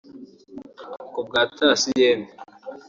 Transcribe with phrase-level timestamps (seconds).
[1.13, 2.19] Kubwa Thacien